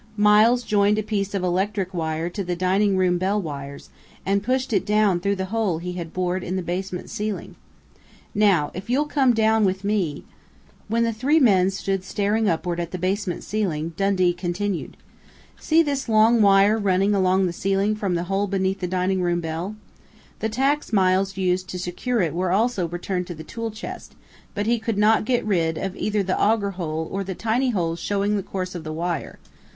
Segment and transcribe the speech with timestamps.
[0.17, 3.91] Miles joined a piece of electric wire to the dining room bell wires,
[4.25, 7.53] and pushed it down through the hole he had bored into the basement ceiling.
[8.33, 10.23] Now if you'll come down with me"
[10.87, 14.97] When the three men stood staring upward at the basement ceiling, Dundee continued:
[15.59, 19.39] "See this long wire running along the ceiling from the hole beneath the dining room
[19.39, 19.75] bell?
[20.39, 24.15] The tacks Miles used to secure it were also returned to the tool chest,
[24.55, 27.99] but he could not get rid of either the augur hole or the tiny holes
[27.99, 29.37] showing the course of the wire....